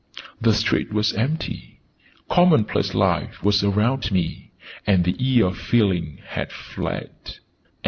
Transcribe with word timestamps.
The 0.41 0.55
street 0.55 0.91
was 0.91 1.13
empty, 1.13 1.79
Commonplace 2.27 2.95
life 2.95 3.43
was 3.43 3.63
around 3.63 4.11
me, 4.11 4.51
and 4.87 5.03
the 5.03 5.15
'eerie' 5.23 5.53
feeling 5.53 6.17
had 6.25 6.51
fled. 6.51 7.11